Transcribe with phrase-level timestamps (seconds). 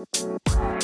[0.00, 0.79] Música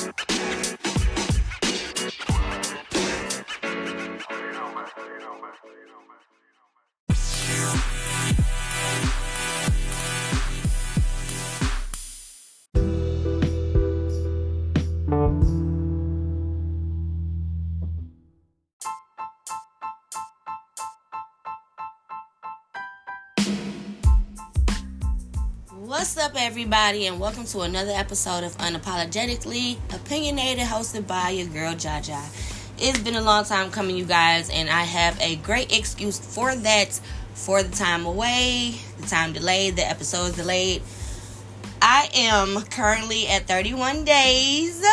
[26.46, 32.22] everybody, and welcome to another episode of Unapologetically Opinionated, hosted by your girl Jaja.
[32.78, 36.54] It's been a long time coming, you guys, and I have a great excuse for
[36.54, 37.00] that.
[37.34, 40.82] For the time away, the time delayed, the episode delayed.
[41.82, 44.84] I am currently at 31 days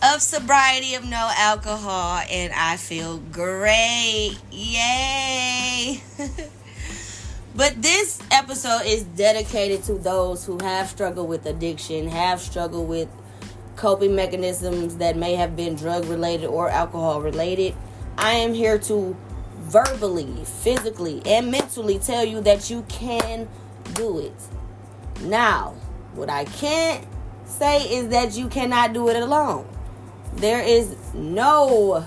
[0.00, 4.38] of sobriety of no alcohol, and I feel great.
[4.52, 6.02] Yay!
[7.58, 13.08] But this episode is dedicated to those who have struggled with addiction, have struggled with
[13.74, 17.74] coping mechanisms that may have been drug related or alcohol related.
[18.16, 19.16] I am here to
[19.56, 23.48] verbally, physically, and mentally tell you that you can
[23.94, 24.40] do it.
[25.22, 25.74] Now,
[26.14, 27.04] what I can't
[27.44, 29.66] say is that you cannot do it alone.
[30.34, 32.06] There is no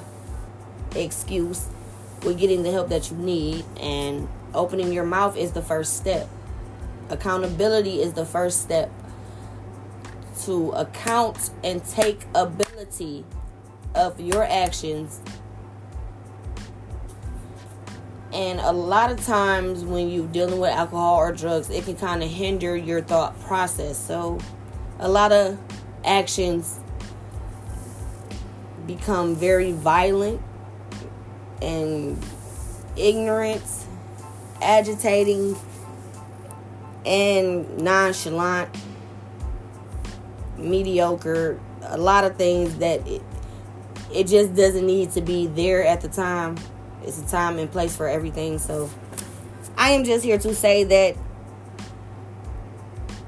[0.96, 1.68] excuse
[2.24, 6.28] with getting the help that you need and Opening your mouth is the first step.
[7.10, 8.92] Accountability is the first step
[10.44, 13.24] to account and take ability
[13.96, 15.22] of your actions.
[18.34, 22.24] And a lot of times when you're dealing with alcohol or drugs, it can kind
[22.24, 23.98] of hinder your thought process.
[23.98, 24.40] So
[25.00, 25.58] a lot of
[26.06, 26.80] actions
[28.88, 30.42] become very violent
[31.62, 32.18] and
[32.96, 33.64] ignorant
[34.62, 35.56] agitating
[37.06, 38.70] and nonchalant,
[40.58, 43.22] mediocre, a lot of things that it,
[44.14, 46.58] it just doesn't need to be there at the time.
[47.04, 48.60] It's a time and place for everything.
[48.60, 48.90] So
[49.78, 51.16] I am just here to say that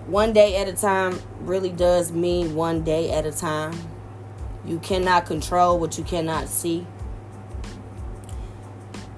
[0.05, 3.73] one day at a time really does mean one day at a time.
[4.65, 6.85] You cannot control what you cannot see.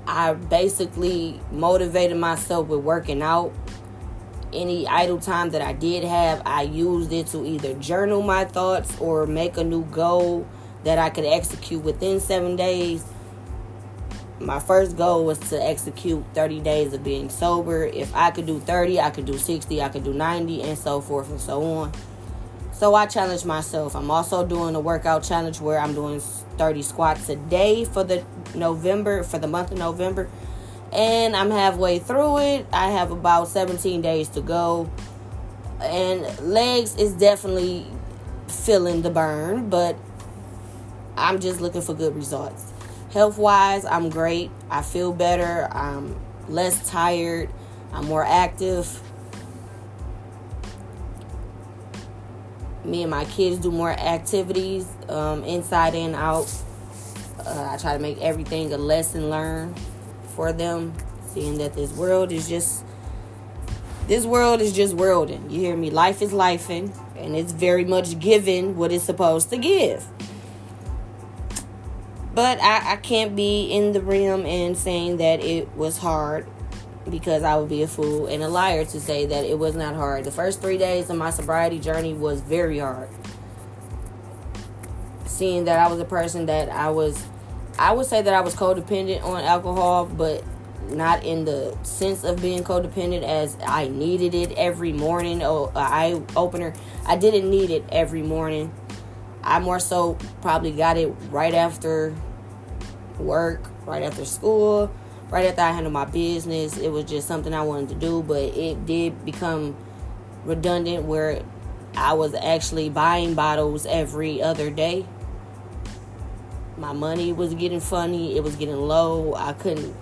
[0.07, 3.51] I basically motivated myself with working out.
[4.53, 8.97] Any idle time that I did have, I used it to either journal my thoughts
[8.99, 10.47] or make a new goal
[10.83, 13.03] that I could execute within seven days.
[14.39, 17.85] My first goal was to execute 30 days of being sober.
[17.85, 21.01] If I could do 30, I could do 60, I could do 90, and so
[21.01, 21.91] forth and so on.
[22.77, 23.95] So I challenged myself.
[23.95, 28.25] I'm also doing a workout challenge where I'm doing 30 squats a day for the
[28.53, 30.29] November for the month of November.
[30.91, 32.65] And I'm halfway through it.
[32.73, 34.91] I have about 17 days to go.
[35.81, 37.85] And legs is definitely
[38.49, 39.95] feeling the burn, but
[41.15, 42.73] I'm just looking for good results.
[43.13, 44.51] Health wise, I'm great.
[44.69, 45.69] I feel better.
[45.71, 46.13] I'm
[46.49, 47.49] less tired.
[47.93, 49.01] I'm more active.
[52.85, 56.51] Me and my kids do more activities um, inside and out.
[57.45, 59.79] Uh, I try to make everything a lesson learned
[60.35, 60.93] for them,
[61.27, 62.83] seeing that this world is just
[64.07, 65.49] this world is just worlding.
[65.49, 65.89] You hear me?
[65.89, 70.05] Life is lifing, and it's very much giving what it's supposed to give.
[72.35, 76.45] But I, I can't be in the rim and saying that it was hard
[77.09, 79.95] because I would be a fool and a liar to say that it was not
[79.95, 80.23] hard.
[80.23, 83.09] The first three days of my sobriety journey was very hard.
[85.25, 87.25] Seeing that I was a person that I was,
[87.77, 90.43] I would say that I was codependent on alcohol, but
[90.89, 95.43] not in the sense of being codependent as I needed it every morning.
[95.43, 96.73] Oh, eye opener.
[97.05, 98.73] I didn't need it every morning.
[99.43, 102.15] I more so probably got it right after
[103.19, 104.91] work, right after school
[105.29, 108.41] right after I handled my business, it was just something I wanted to do, but
[108.41, 109.75] it did become
[110.43, 111.41] redundant where
[111.95, 115.05] I was actually buying bottles every other day.
[116.77, 119.33] My money was getting funny, it was getting low.
[119.33, 119.95] I couldn't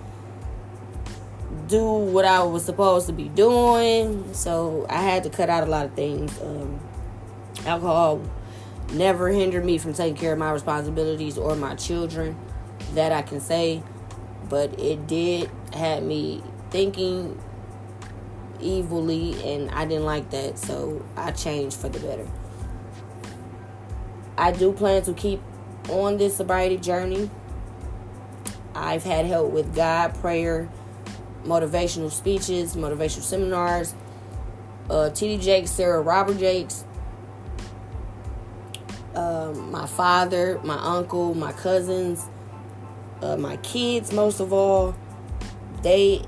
[1.68, 5.66] do what I was supposed to be doing, so I had to cut out a
[5.66, 6.38] lot of things.
[6.40, 6.80] Um,
[7.64, 8.20] alcohol
[8.92, 12.36] never hindered me from taking care of my responsibilities or my children.
[12.94, 13.82] That I can say
[14.48, 17.40] but it did have me thinking
[18.62, 22.26] evilly and I didn't like that so I changed for the better.
[24.36, 25.40] I do plan to keep
[25.88, 27.30] on this sobriety journey.
[28.74, 30.68] I've had help with God, prayer,
[31.44, 33.94] motivational speeches, motivational seminars,
[34.90, 36.84] uh, TD Jakes, Sarah Robert Jakes,
[39.14, 42.26] um, my father, my uncle, my cousins,
[43.24, 44.94] uh, my kids, most of all,
[45.82, 46.22] they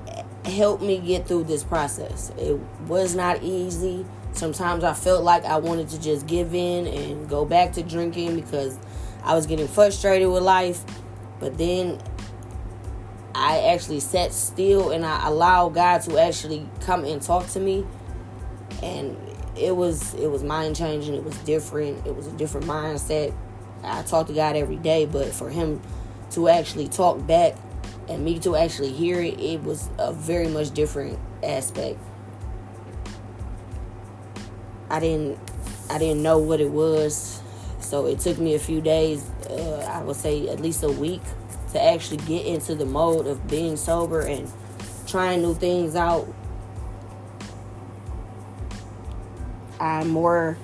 [0.45, 2.31] helped me get through this process.
[2.37, 4.05] It was not easy.
[4.31, 8.35] Sometimes I felt like I wanted to just give in and go back to drinking
[8.35, 8.77] because
[9.23, 10.83] I was getting frustrated with life.
[11.39, 11.99] But then
[13.35, 17.85] I actually sat still and I allowed God to actually come and talk to me.
[18.81, 19.17] And
[19.55, 21.13] it was it was mind changing.
[21.13, 22.05] It was different.
[22.07, 23.35] It was a different mindset.
[23.83, 25.81] I talk to God every day, but for him
[26.31, 27.55] to actually talk back
[28.09, 31.99] and me to actually hear it, it was a very much different aspect.
[34.89, 35.39] I didn't
[35.89, 37.41] I didn't know what it was,
[37.79, 39.29] so it took me a few days.
[39.49, 41.21] Uh, I would say at least a week
[41.73, 44.51] to actually get into the mode of being sober and
[45.07, 46.27] trying new things out.
[49.79, 50.57] I'm more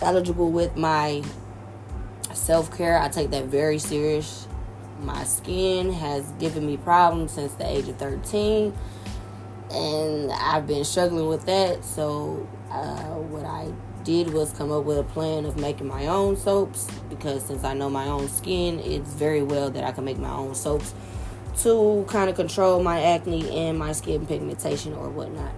[0.00, 1.22] eligible with my
[2.32, 2.98] self care.
[2.98, 4.47] I take that very serious.
[5.00, 8.72] My skin has given me problems since the age of 13,
[9.70, 11.84] and I've been struggling with that.
[11.84, 13.72] So, uh, what I
[14.04, 17.74] did was come up with a plan of making my own soaps because since I
[17.74, 20.94] know my own skin, it's very well that I can make my own soaps
[21.62, 25.52] to kind of control my acne and my skin pigmentation or whatnot.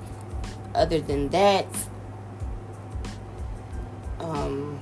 [0.75, 1.66] Other than that,
[4.19, 4.81] um,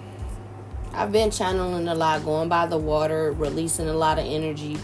[0.92, 4.78] I've been channeling a lot, going by the water, releasing a lot of energy.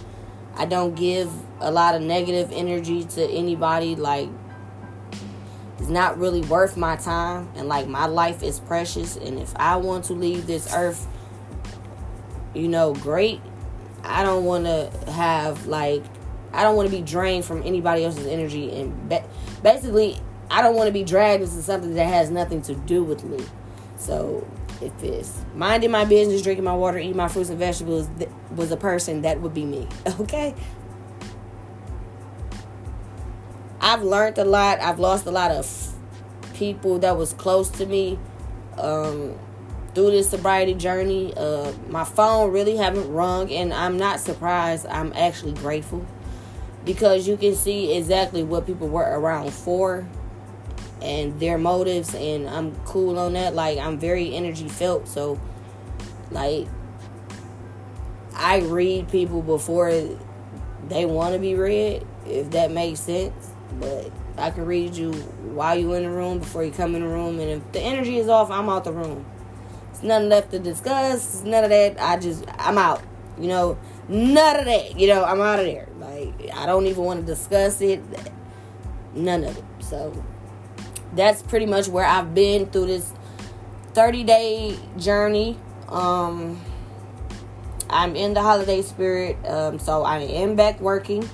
[0.56, 1.30] I don't give
[1.60, 3.96] a lot of negative energy to anybody.
[3.96, 4.28] Like,
[5.78, 7.50] it's not really worth my time.
[7.56, 9.16] And, like, my life is precious.
[9.16, 11.06] And if I want to leave this earth,
[12.54, 13.40] you know, great,
[14.04, 16.04] I don't want to have, like,
[16.52, 18.72] I don't want to be drained from anybody else's energy.
[18.78, 19.24] And ba-
[19.62, 23.24] basically, I don't want to be dragged into something that has nothing to do with
[23.24, 23.44] me.
[23.96, 24.46] So
[24.80, 28.08] if it's minding my business, drinking my water, eating my fruits and vegetables
[28.54, 29.88] was a person, that would be me.
[30.20, 30.54] Okay?
[33.80, 34.80] I've learned a lot.
[34.80, 35.94] I've lost a lot of
[36.54, 38.18] people that was close to me
[38.78, 39.38] um,
[39.94, 41.34] through this sobriety journey.
[41.36, 44.86] Uh, my phone really haven't rung, and I'm not surprised.
[44.86, 46.06] I'm actually grateful
[46.86, 50.08] because you can see exactly what people were around for
[51.04, 53.54] and their motives and I'm cool on that.
[53.54, 55.38] Like I'm very energy felt, so
[56.30, 56.66] like
[58.34, 59.92] I read people before
[60.88, 63.52] they want to be read, if that makes sense.
[63.78, 67.08] But I can read you while you in the room before you come in the
[67.08, 69.24] room, and if the energy is off, I'm out the room.
[69.90, 71.42] It's nothing left to discuss.
[71.44, 72.00] None of that.
[72.00, 73.02] I just I'm out.
[73.38, 73.78] You know,
[74.08, 74.98] none of that.
[74.98, 75.88] You know, I'm out of there.
[75.98, 78.00] Like I don't even want to discuss it.
[79.14, 79.64] None of it.
[79.80, 80.24] So
[81.16, 83.12] that's pretty much where I've been through this
[83.94, 85.56] 30 day journey.
[85.88, 86.60] Um,
[87.88, 91.28] I'm in the holiday spirit, um, so I am back working.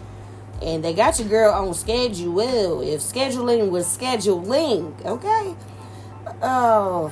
[0.63, 2.83] And they got your girl on schedule.
[2.83, 5.55] If scheduling was scheduling, okay.
[6.43, 7.11] Oh,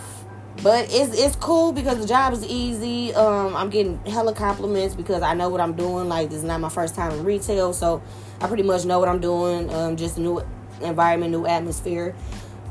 [0.63, 3.15] but it's it's cool because the job is easy.
[3.15, 6.11] Um, I'm getting hella compliments because I know what I'm doing.
[6.11, 8.03] Like this is not my first time in retail, so
[8.43, 9.73] I pretty much know what I'm doing.
[9.73, 10.45] Um, just a new
[10.83, 12.15] environment, new atmosphere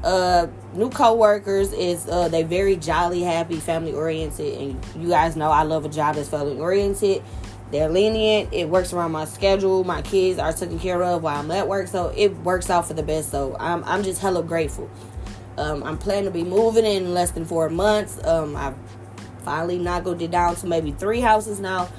[0.08, 5.52] uh new co-workers is uh they very jolly happy family oriented and you guys know
[5.52, 7.22] i love a job that's family oriented.
[7.70, 8.54] They're lenient.
[8.54, 9.84] It works around my schedule.
[9.84, 12.94] My kids are taken care of while i'm at work so it works out for
[12.94, 13.32] the best.
[13.32, 14.90] So i'm, I'm just hella grateful.
[15.58, 18.24] Um, i'm planning to be moving in less than four months.
[18.26, 18.78] Um, i've
[19.44, 21.90] finally knockled it down to maybe three houses now.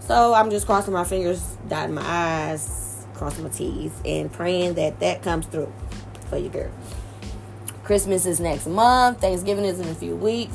[0.00, 5.00] So i'm just crossing my fingers dotting my eyes crossing my t's and praying that
[5.00, 5.70] that comes through
[6.30, 6.70] for you girl
[7.88, 9.22] Christmas is next month.
[9.22, 10.54] Thanksgiving is in a few weeks.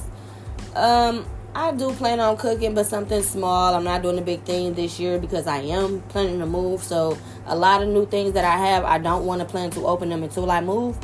[0.75, 1.25] Um,
[1.55, 3.73] I do plan on cooking, but something small.
[3.73, 6.83] I'm not doing a big thing this year because I am planning to move.
[6.83, 9.87] So a lot of new things that I have, I don't want to plan to
[9.87, 10.95] open them until I move.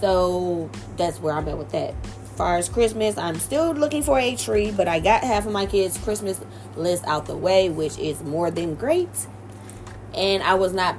[0.00, 1.92] So that's where I'm at with that.
[2.22, 5.50] As far as Christmas, I'm still looking for a tree, but I got half of
[5.50, 6.40] my kids' Christmas
[6.76, 9.26] list out the way, which is more than great.
[10.14, 10.94] And I was not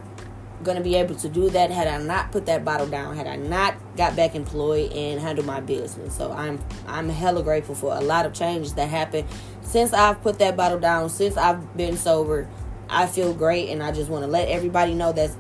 [0.64, 3.28] going to be able to do that had I not put that bottle down, had
[3.28, 6.16] I not got back employed and handled my business.
[6.16, 9.28] So I'm I'm hella grateful for a lot of changes that happened
[9.62, 12.48] since I've put that bottle down, since I've been sober.
[12.90, 15.36] I feel great and I just want to let everybody know that's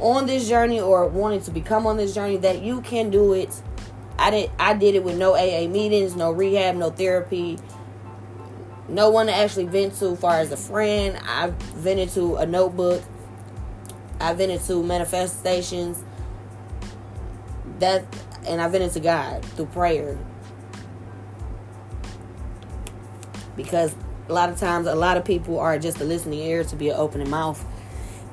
[0.00, 3.62] on this journey or wanting to become on this journey that you can do it.
[4.18, 7.58] I did I did it with no AA meetings, no rehab, no therapy.
[8.88, 11.18] No one to actually vent to far as a friend.
[11.26, 13.02] I've vented to a notebook
[14.20, 16.02] I've been into manifestations.
[17.78, 18.04] That
[18.46, 20.18] and I've been into God through prayer.
[23.58, 23.94] because
[24.28, 26.88] a lot of times a lot of people are just a listening ear to be
[26.88, 27.62] an opening mouth.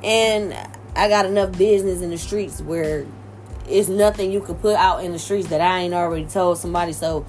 [0.02, 0.54] And
[0.96, 3.06] I got enough business in the streets where
[3.68, 6.94] it's nothing you could put out in the streets that I ain't already told somebody.
[6.94, 7.26] So,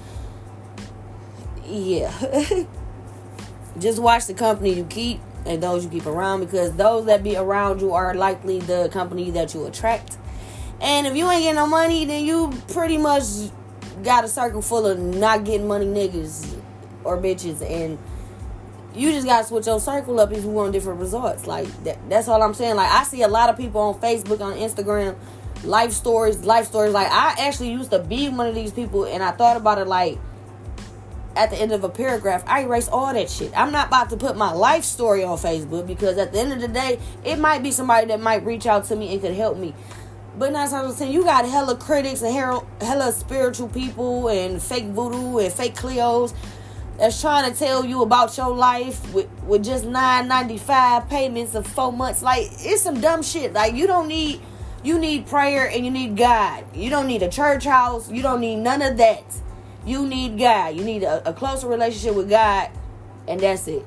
[1.65, 2.13] yeah.
[3.79, 7.35] Just watch the company you keep and those you keep around because those that be
[7.35, 10.17] around you are likely the company that you attract.
[10.81, 13.23] And if you ain't getting no money, then you pretty much
[14.03, 16.61] got a circle full of not getting money niggas
[17.03, 17.97] or bitches and
[18.97, 21.45] you just gotta switch your circle up if you want different results.
[21.47, 22.75] Like that, that's all I'm saying.
[22.75, 25.15] Like I see a lot of people on Facebook, on Instagram,
[25.63, 26.93] life stories, life stories.
[26.93, 29.87] Like I actually used to be one of these people, and I thought about it
[29.87, 30.17] like
[31.37, 33.51] at the end of a paragraph, I erase all that shit.
[33.57, 36.61] I'm not about to put my life story on Facebook because at the end of
[36.61, 39.57] the day, it might be somebody that might reach out to me and could help
[39.57, 39.73] me.
[40.37, 45.39] But out of ten, you got hella critics and hella spiritual people and fake voodoo
[45.39, 46.33] and fake Cleos
[46.97, 51.55] that's trying to tell you about your life with, with just nine ninety five payments
[51.55, 52.21] of four months.
[52.21, 53.53] Like it's some dumb shit.
[53.53, 54.41] Like you don't need
[54.83, 56.63] you need prayer and you need God.
[56.75, 58.11] You don't need a church house.
[58.11, 59.23] You don't need none of that.
[59.87, 60.75] You need God.
[60.75, 62.69] You need a, a closer relationship with God,
[63.25, 63.85] and that's it.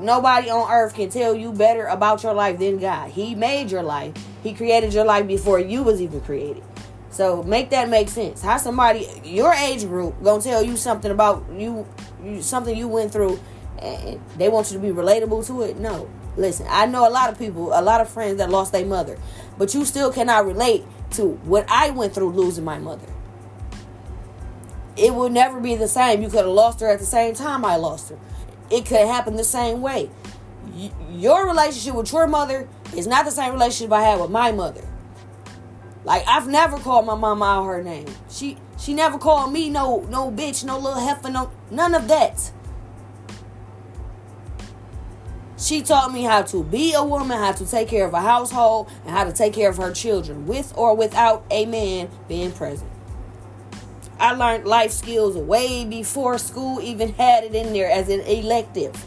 [0.00, 3.10] Nobody on earth can tell you better about your life than God.
[3.10, 4.14] He made your life.
[4.44, 6.62] He created your life before you was even created.
[7.10, 8.40] So make that make sense.
[8.40, 11.86] How somebody your age group gonna tell you something about you,
[12.22, 13.40] you something you went through,
[13.80, 15.76] and they want you to be relatable to it?
[15.76, 16.08] No.
[16.36, 19.18] Listen, I know a lot of people, a lot of friends that lost their mother,
[19.58, 23.06] but you still cannot relate to what I went through losing my mother.
[24.96, 26.22] It will never be the same.
[26.22, 28.18] You could have lost her at the same time I lost her.
[28.70, 30.10] It could happen the same way.
[31.10, 34.86] Your relationship with your mother is not the same relationship I had with my mother.
[36.04, 38.06] Like I've never called my mama out her name.
[38.30, 42.52] She she never called me no no bitch, no little heifer, no none of that.
[45.56, 48.90] She taught me how to be a woman, how to take care of a household,
[49.04, 52.91] and how to take care of her children, with or without a man being present.
[54.18, 59.06] I learned life skills way before school even had it in there as an elective.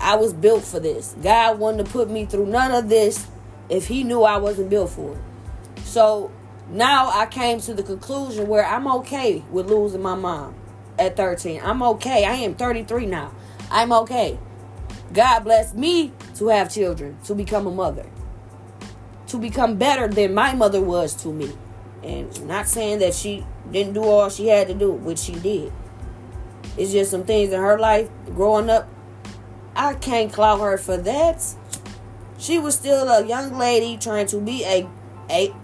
[0.00, 1.14] I was built for this.
[1.22, 3.28] God wanted to put me through none of this
[3.68, 5.84] if he knew I wasn't built for it.
[5.84, 6.32] So
[6.70, 10.54] now I came to the conclusion where I'm okay with losing my mom
[10.98, 11.60] at 13.
[11.62, 12.24] I'm okay.
[12.24, 13.32] I am 33 now.
[13.70, 14.38] I'm okay.
[15.12, 18.06] God blessed me to have children, to become a mother,
[19.28, 21.52] to become better than my mother was to me.
[22.02, 25.72] And not saying that she didn't do all she had to do, which she did.
[26.76, 28.88] It's just some things in her life growing up.
[29.76, 31.44] I can't clout her for that.
[32.38, 34.88] She was still a young lady trying to be a,
[35.30, 35.54] a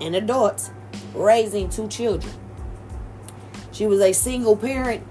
[0.00, 0.70] an adult
[1.14, 2.32] raising two children.
[3.72, 5.06] She was a single parent,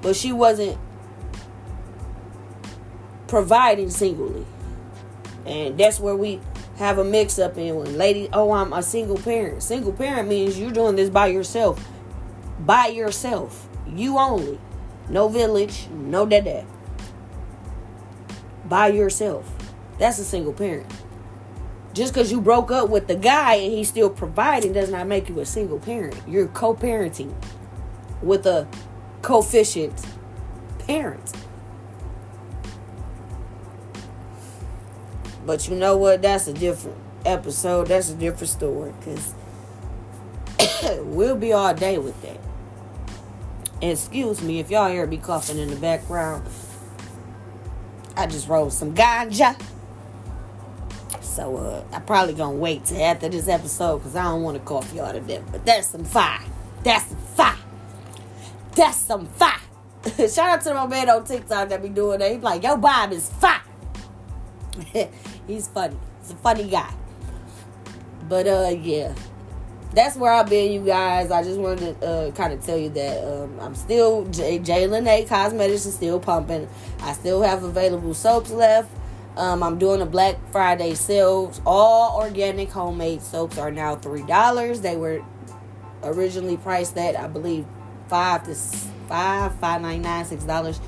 [0.00, 0.78] but she wasn't
[3.26, 4.46] providing singly.
[5.44, 6.40] And that's where we
[6.76, 9.62] have a mix up in when lady, oh, I'm a single parent.
[9.62, 11.86] Single parent means you're doing this by yourself.
[12.60, 13.68] By yourself.
[13.88, 14.58] You only.
[15.08, 16.66] No village, no dad.
[18.66, 19.50] By yourself.
[19.98, 20.90] That's a single parent.
[21.94, 25.30] Just because you broke up with the guy and he's still providing does not make
[25.30, 26.14] you a single parent.
[26.28, 27.32] You're co parenting
[28.20, 28.68] with a
[29.22, 30.04] coefficient
[30.80, 31.32] parent.
[35.46, 36.22] But you know what?
[36.22, 37.86] That's a different episode.
[37.86, 38.92] That's a different story.
[38.98, 39.34] Because
[41.04, 42.40] we'll be all day with that.
[43.80, 46.48] Excuse me if y'all hear me coughing in the background.
[48.16, 49.60] I just rolled some ganja.
[51.20, 54.64] So uh, I probably gonna wait till after this episode because I don't want to
[54.64, 55.44] cough y'all to death.
[55.52, 56.40] But that's some fire.
[56.82, 57.58] That's some fire.
[58.74, 59.60] That's some fire.
[60.16, 62.32] Shout out to my man on TikTok that be doing that.
[62.32, 63.60] He like, yo, Bob is fire.
[65.46, 65.96] He's funny.
[66.20, 66.92] He's a funny guy.
[68.28, 69.14] But uh, yeah,
[69.94, 71.30] that's where I've been, you guys.
[71.30, 75.06] I just wanted to uh, kind of tell you that um, I'm still J- Jalen
[75.06, 76.68] A Cosmetics is still pumping.
[77.00, 78.90] I still have available soaps left.
[79.36, 81.52] Um, I'm doing a Black Friday sale.
[81.64, 84.80] All organic homemade soaps are now three dollars.
[84.80, 85.22] They were
[86.02, 87.66] originally priced at I believe
[88.08, 88.54] five to
[89.08, 90.80] five, five ninety nine, six dollars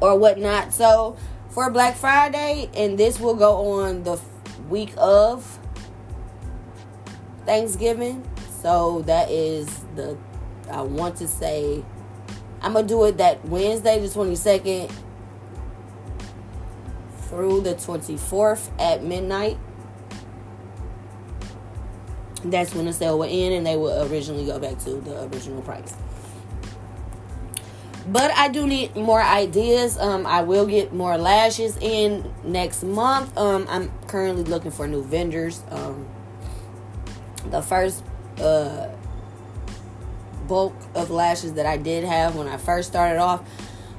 [0.00, 0.72] or whatnot.
[0.72, 1.16] So
[1.56, 4.20] for Black Friday, and this will go on the
[4.68, 5.58] week of
[7.46, 8.22] Thanksgiving.
[8.60, 10.18] So that is the
[10.70, 11.82] I want to say
[12.60, 14.92] I'm gonna do it that Wednesday the 22nd
[17.20, 19.56] through the 24th at midnight.
[22.44, 25.62] That's when the sale will end and they will originally go back to the original
[25.62, 25.94] price.
[28.06, 29.98] But I do need more ideas.
[29.98, 33.36] Um, I will get more lashes in next month.
[33.36, 35.62] Um, I'm currently looking for new vendors.
[35.70, 36.06] Um,
[37.50, 38.04] the first
[38.38, 38.88] uh,
[40.46, 43.42] bulk of lashes that I did have when I first started off,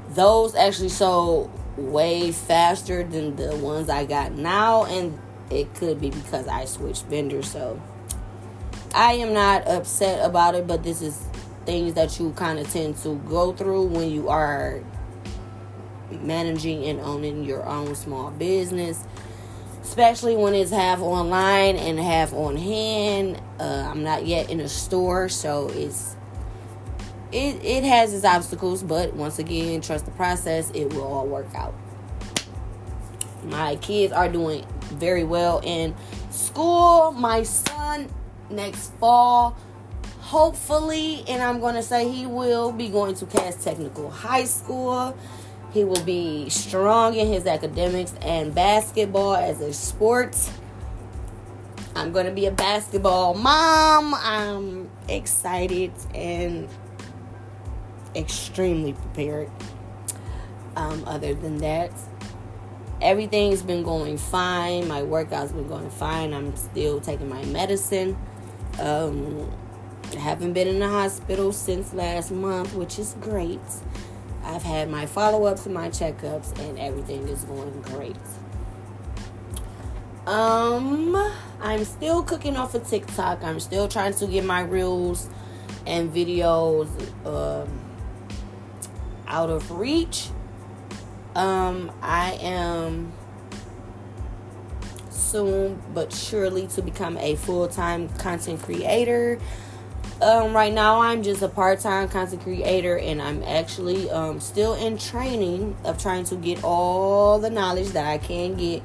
[0.09, 6.09] those actually sold way faster than the ones I got now, and it could be
[6.09, 7.49] because I switched vendors.
[7.49, 7.81] So
[8.93, 11.21] I am not upset about it, but this is
[11.67, 14.81] things that you kind of tend to go through when you are
[16.09, 19.03] managing and owning your own small business.
[19.83, 23.39] Especially when it's half online and half on hand.
[23.59, 26.15] Uh, i'm not yet in a store so it's
[27.31, 31.53] it, it has its obstacles but once again trust the process it will all work
[31.53, 31.75] out.
[33.43, 35.95] My kids are doing very well in
[36.31, 37.11] school.
[37.11, 38.07] My son
[38.49, 39.57] next fall
[40.27, 45.17] hopefully, and I'm going to say he will be going to Cass Technical High School.
[45.71, 50.35] He will be strong in his academics and basketball as a sport.
[51.95, 54.13] I'm going to be a basketball mom.
[54.15, 56.67] I'm excited and
[58.13, 59.49] extremely prepared.
[60.75, 61.91] Um, other than that,
[63.01, 64.89] everything's been going fine.
[64.89, 66.33] My workout's been going fine.
[66.33, 68.17] I'm still taking my medicine.
[68.81, 69.49] Um,
[70.15, 73.59] I haven't been in the hospital since last month, which is great.
[74.43, 78.15] I've had my follow ups and my checkups, and everything is going great.
[80.25, 81.15] Um,
[81.61, 83.43] I'm still cooking off of TikTok.
[83.43, 85.29] I'm still trying to get my reels
[85.85, 86.89] and videos
[87.25, 87.69] um,
[89.27, 90.29] out of reach.
[91.35, 93.11] Um, I am
[95.09, 99.39] soon but surely to become a full time content creator
[100.21, 104.97] um, right now I'm just a part-time content creator and I'm actually um, still in
[104.97, 108.81] training of trying to get all the knowledge that I can get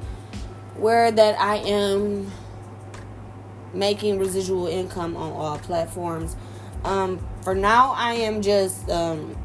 [0.75, 2.31] where that I am
[3.73, 6.35] making residual income on all platforms.
[6.83, 9.35] Um, for now I am just um,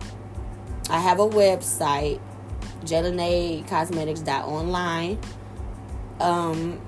[0.90, 2.20] I have a website
[3.66, 5.18] Cosmetics.online.
[6.20, 6.80] Um,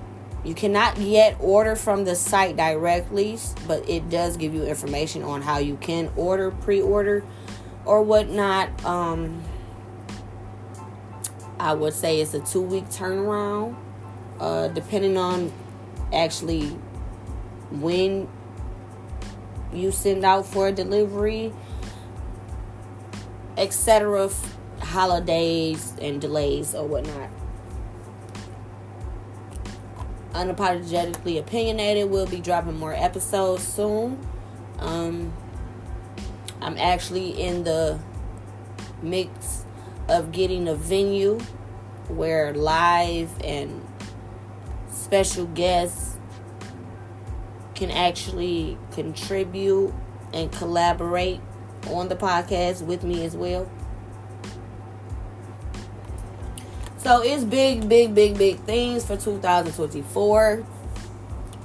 [0.45, 5.43] you cannot yet order from the site directly, but it does give you information on
[5.43, 7.23] how you can order, pre order,
[7.85, 8.85] or whatnot.
[8.85, 9.43] Um,
[11.59, 13.77] I would say it's a two week turnaround,
[14.39, 15.53] uh, depending on
[16.13, 16.69] actually
[17.71, 18.27] when
[19.71, 21.53] you send out for delivery,
[23.59, 24.31] etc.,
[24.81, 27.29] holidays and delays or whatnot
[30.33, 34.19] unapologetically opinionated We'll be dropping more episodes soon.
[34.79, 35.33] Um,
[36.63, 37.99] i'm actually in the
[39.03, 39.65] mix
[40.09, 41.39] of getting a venue
[42.09, 43.87] where live and
[44.91, 46.17] special guests
[47.75, 49.95] can actually contribute
[50.33, 51.41] and collaborate
[51.89, 53.71] on the podcast with me as well
[57.03, 60.67] So it's big, big, big, big things for 2024.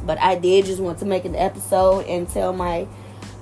[0.06, 2.88] But I did just want to make an episode and tell my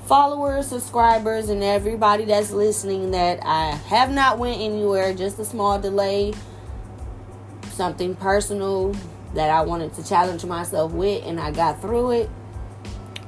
[0.08, 5.14] followers, subscribers, and everybody that's listening that I have not went anywhere.
[5.14, 6.34] Just a small delay,
[7.74, 8.96] something personal
[9.36, 12.30] that I wanted to challenge myself with, and I got through it.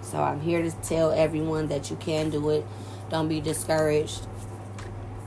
[0.01, 2.65] So I'm here to tell everyone that you can do it.
[3.11, 4.25] Don't be discouraged.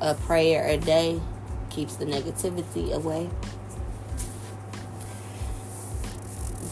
[0.01, 1.21] A prayer a day
[1.79, 3.31] keeps the negativity away.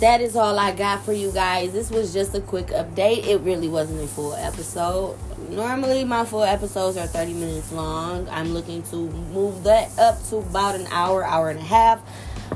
[0.00, 1.72] That is all I got for you guys.
[1.72, 3.24] This was just a quick update.
[3.24, 5.16] It really wasn't a full episode.
[5.48, 8.28] Normally, my full episodes are 30 minutes long.
[8.30, 12.02] I'm looking to move that up to about an hour, hour and a half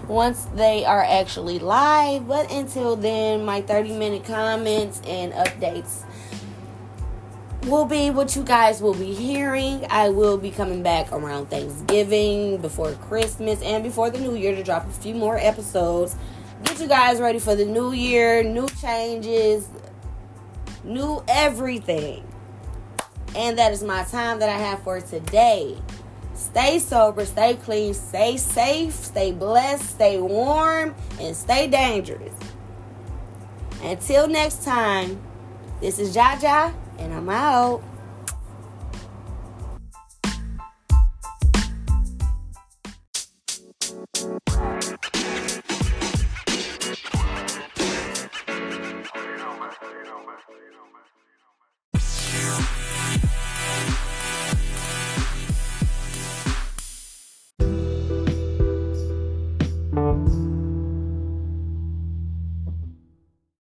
[0.09, 2.27] once they are actually live.
[2.27, 6.03] But until then, my 30 minute comments and updates
[7.65, 9.85] will be what you guys will be hearing.
[9.91, 14.63] I will be coming back around Thanksgiving, before Christmas, and before the new year to
[14.63, 16.17] drop a few more episodes.
[16.65, 19.69] Get you guys ready for the new year, new changes,
[20.85, 22.27] new everything.
[23.37, 25.79] And that is my time that I have for today.
[26.35, 32.35] Stay sober, stay clean, stay safe, stay blessed, stay warm, and stay dangerous.
[33.83, 35.21] Until next time,
[35.81, 37.83] this is Jaja and I'm out.